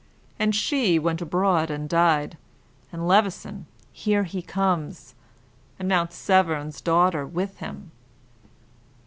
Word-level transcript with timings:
"And 0.39 0.55
she 0.55 0.97
went 0.97 1.21
abroad 1.21 1.69
and 1.69 1.87
died; 1.87 2.35
and 2.91 3.07
Levison 3.07 3.67
here 3.93 4.23
he 4.23 4.41
comes! 4.41 5.13
And 5.77 5.87
Mount 5.87 6.11
Severn's 6.11 6.81
daughter 6.81 7.23
with 7.27 7.59
him." 7.59 7.91